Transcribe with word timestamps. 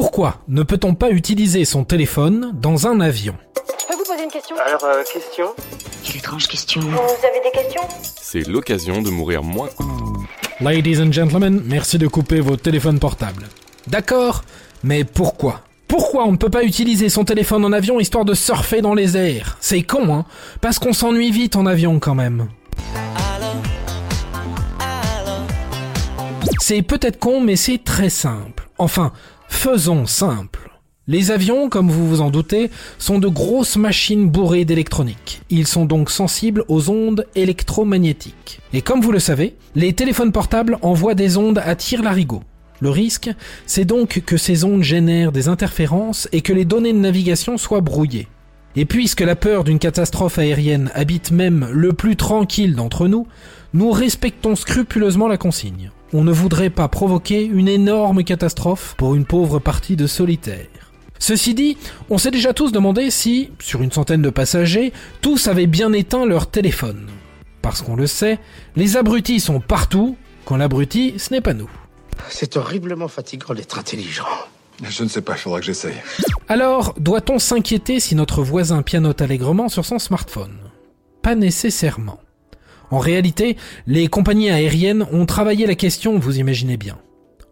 Pourquoi 0.00 0.36
ne 0.46 0.62
peut-on 0.62 0.94
pas 0.94 1.10
utiliser 1.10 1.64
son 1.64 1.82
téléphone 1.82 2.52
dans 2.54 2.86
un 2.86 3.00
avion 3.00 3.34
Je 3.80 3.86
peux 3.88 3.94
vous 3.98 4.04
poser 4.04 4.22
une 4.22 4.30
question 4.30 4.54
Alors, 4.64 4.84
euh, 4.84 5.02
question 5.12 5.46
Quelle 6.04 6.18
étrange 6.18 6.46
question. 6.46 6.80
Vous 6.82 7.26
avez 7.26 7.40
des 7.42 7.50
questions 7.50 7.82
C'est 8.22 8.46
l'occasion 8.46 9.02
de 9.02 9.10
mourir 9.10 9.42
moins. 9.42 9.68
Ladies 10.60 11.02
and 11.02 11.10
gentlemen, 11.10 11.60
merci 11.64 11.98
de 11.98 12.06
couper 12.06 12.38
vos 12.38 12.54
téléphones 12.54 13.00
portables. 13.00 13.48
D'accord, 13.88 14.44
mais 14.84 15.02
pourquoi 15.02 15.62
pourquoi 15.88 16.26
on 16.26 16.32
ne 16.32 16.36
peut 16.36 16.50
pas 16.50 16.62
utiliser 16.62 17.08
son 17.08 17.24
téléphone 17.24 17.64
en 17.64 17.72
avion 17.72 17.98
histoire 17.98 18.24
de 18.24 18.34
surfer 18.34 18.82
dans 18.82 18.94
les 18.94 19.16
airs 19.16 19.56
C'est 19.60 19.82
con, 19.82 20.14
hein 20.14 20.26
Parce 20.60 20.78
qu'on 20.78 20.92
s'ennuie 20.92 21.32
vite 21.32 21.56
en 21.56 21.66
avion 21.66 21.98
quand 21.98 22.14
même. 22.14 22.46
C'est 26.60 26.82
peut-être 26.82 27.18
con, 27.18 27.40
mais 27.40 27.56
c'est 27.56 27.82
très 27.82 28.10
simple. 28.10 28.68
Enfin, 28.76 29.12
faisons 29.48 30.06
simple. 30.06 30.70
Les 31.10 31.30
avions, 31.30 31.70
comme 31.70 31.90
vous 31.90 32.06
vous 32.06 32.20
en 32.20 32.30
doutez, 32.30 32.70
sont 32.98 33.18
de 33.18 33.28
grosses 33.28 33.76
machines 33.76 34.28
bourrées 34.28 34.66
d'électronique. 34.66 35.40
Ils 35.48 35.66
sont 35.66 35.86
donc 35.86 36.10
sensibles 36.10 36.64
aux 36.68 36.90
ondes 36.90 37.26
électromagnétiques. 37.34 38.60
Et 38.74 38.82
comme 38.82 39.00
vous 39.00 39.10
le 39.10 39.18
savez, 39.18 39.56
les 39.74 39.94
téléphones 39.94 40.32
portables 40.32 40.78
envoient 40.82 41.14
des 41.14 41.38
ondes 41.38 41.62
à 41.64 41.74
tire-larigot. 41.74 42.42
Le 42.80 42.90
risque, 42.90 43.30
c'est 43.64 43.86
donc 43.86 44.22
que 44.26 44.36
ces 44.36 44.64
ondes 44.64 44.82
génèrent 44.82 45.32
des 45.32 45.48
interférences 45.48 46.28
et 46.30 46.42
que 46.42 46.52
les 46.52 46.66
données 46.66 46.92
de 46.92 46.98
navigation 46.98 47.56
soient 47.56 47.80
brouillées. 47.80 48.28
Et 48.76 48.84
puisque 48.84 49.22
la 49.22 49.34
peur 49.34 49.64
d'une 49.64 49.78
catastrophe 49.78 50.38
aérienne 50.38 50.90
habite 50.94 51.30
même 51.30 51.68
le 51.72 51.94
plus 51.94 52.16
tranquille 52.16 52.76
d'entre 52.76 53.08
nous, 53.08 53.26
nous 53.72 53.90
respectons 53.90 54.56
scrupuleusement 54.56 55.26
la 55.26 55.38
consigne. 55.38 55.90
On 56.12 56.24
ne 56.24 56.32
voudrait 56.32 56.70
pas 56.70 56.88
provoquer 56.88 57.44
une 57.44 57.68
énorme 57.68 58.24
catastrophe 58.24 58.94
pour 58.96 59.14
une 59.14 59.26
pauvre 59.26 59.58
partie 59.58 59.94
de 59.94 60.06
solitaires. 60.06 60.66
Ceci 61.18 61.54
dit, 61.54 61.76
on 62.08 62.16
s'est 62.16 62.30
déjà 62.30 62.54
tous 62.54 62.72
demandé 62.72 63.10
si, 63.10 63.50
sur 63.58 63.82
une 63.82 63.92
centaine 63.92 64.22
de 64.22 64.30
passagers, 64.30 64.92
tous 65.20 65.48
avaient 65.48 65.66
bien 65.66 65.92
éteint 65.92 66.24
leur 66.24 66.50
téléphone. 66.50 67.08
Parce 67.60 67.82
qu'on 67.82 67.96
le 67.96 68.06
sait, 68.06 68.38
les 68.76 68.96
abrutis 68.96 69.40
sont 69.40 69.60
partout, 69.60 70.16
quand 70.46 70.56
l'abruti, 70.56 71.14
ce 71.18 71.34
n'est 71.34 71.42
pas 71.42 71.52
nous. 71.52 71.70
C'est 72.30 72.56
horriblement 72.56 73.08
fatigant 73.08 73.52
d'être 73.52 73.78
intelligent. 73.78 74.24
Je 74.82 75.02
ne 75.02 75.08
sais 75.08 75.22
pas, 75.22 75.34
il 75.34 75.40
faudra 75.40 75.60
que 75.60 75.66
j'essaye. 75.66 75.94
Alors, 76.48 76.94
doit-on 76.98 77.38
s'inquiéter 77.38 78.00
si 78.00 78.14
notre 78.14 78.42
voisin 78.42 78.82
pianote 78.82 79.20
allègrement 79.20 79.68
sur 79.68 79.84
son 79.84 79.98
smartphone? 79.98 80.56
Pas 81.20 81.34
nécessairement. 81.34 82.20
En 82.90 82.98
réalité, 82.98 83.56
les 83.86 84.08
compagnies 84.08 84.50
aériennes 84.50 85.06
ont 85.12 85.26
travaillé 85.26 85.66
la 85.66 85.74
question, 85.74 86.18
vous 86.18 86.38
imaginez 86.38 86.76
bien. 86.76 86.98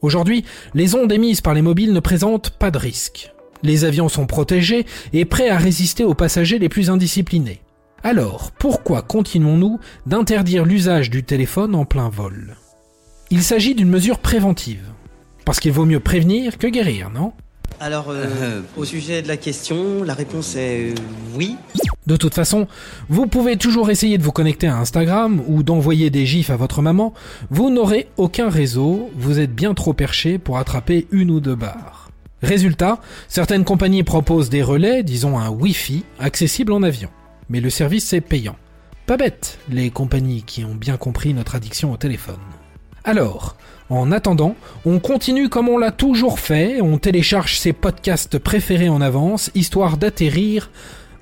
Aujourd'hui, 0.03 0.45
les 0.75 0.95
ondes 0.95 1.13
émises 1.13 1.41
par 1.41 1.55
les 1.55 1.63
mobiles 1.63 1.93
ne 1.93 2.01
présentent 2.01 2.51
pas 2.51 2.71
de 2.71 2.79
risque. 2.79 3.33
Les 3.63 3.85
avions 3.85 4.09
sont 4.09 4.27
protégés 4.27 4.87
et 5.13 5.25
prêts 5.25 5.49
à 5.49 5.59
résister 5.59 6.05
aux 6.05 6.15
passagers 6.15 6.59
les 6.59 6.69
plus 6.69 6.91
indisciplinés. 6.91 7.61
Alors, 8.03 8.53
pourquoi 8.53 9.03
continuons-nous 9.03 9.81
d'interdire 10.07 10.65
l'usage 10.65 11.11
du 11.11 11.25
téléphone 11.25 11.75
en 11.75 11.85
plein 11.85 12.09
vol? 12.09 12.57
Il 13.31 13.43
s'agit 13.43 13.75
d'une 13.75 13.89
mesure 13.89 14.19
préventive. 14.19 14.85
Parce 15.45 15.61
qu'il 15.61 15.73
vaut 15.73 15.85
mieux 15.85 16.01
prévenir 16.01 16.59
que 16.59 16.67
guérir, 16.67 17.11
non? 17.11 17.33
Alors, 17.81 18.07
euh, 18.11 18.61
au 18.77 18.85
sujet 18.85 19.23
de 19.23 19.29
la 19.29 19.37
question, 19.37 20.03
la 20.03 20.15
réponse 20.15 20.57
est 20.57 20.91
euh, 20.91 20.95
oui. 21.35 21.57
De 22.07 22.17
toute 22.17 22.35
façon, 22.35 22.69
vous 23.09 23.27
pouvez 23.27 23.57
toujours 23.57 23.91
essayer 23.91 24.17
de 24.17 24.23
vous 24.23 24.33
connecter 24.33 24.69
à 24.69 24.79
Instagram 24.79 25.43
ou 25.49 25.65
d'envoyer 25.65 26.09
des 26.11 26.25
gifs 26.25 26.51
à 26.51 26.57
votre 26.57 26.81
maman, 26.81 27.13
vous 27.51 27.71
n'aurez 27.71 28.09
aucun 28.17 28.49
réseau, 28.49 29.11
vous 29.17 29.41
êtes 29.41 29.55
bien 29.55 29.75
trop 29.75 29.93
perché 29.93 30.39
pour 30.39 30.59
attraper 30.59 31.09
une 31.11 31.31
ou 31.33 31.41
deux 31.41 31.57
barres. 31.57 32.11
Résultat, 32.43 33.01
certaines 33.27 33.65
compagnies 33.65 34.05
proposent 34.05 34.51
des 34.51 34.63
relais, 34.63 35.03
disons 35.03 35.39
un 35.39 35.51
Wi-Fi, 35.51 36.05
accessible 36.21 36.73
en 36.73 36.83
avion. 36.85 37.09
Mais 37.49 37.61
le 37.61 37.71
service 37.71 38.13
est 38.13 38.21
payant. 38.21 38.57
Pas 39.07 39.17
bête, 39.17 39.59
les 39.69 39.91
compagnies 39.91 40.43
qui 40.43 40.65
ont 40.65 40.75
bien 40.75 40.97
compris 40.97 41.35
notre 41.35 41.57
addiction 41.57 41.93
au 41.93 41.97
téléphone. 41.97 42.37
Alors, 43.05 43.57
en 43.89 44.13
attendant, 44.13 44.55
on 44.85 44.99
continue 44.99 45.49
comme 45.49 45.69
on 45.69 45.79
l'a 45.79 45.93
toujours 45.93 46.41
fait, 46.41 46.81
on 46.81 46.99
télécharge 46.99 47.59
ses 47.59 47.73
podcasts 47.73 48.39
préférés 48.39 48.89
en 48.89 49.01
avance, 49.01 49.51
histoire 49.55 49.97
d'atterrir 49.97 50.71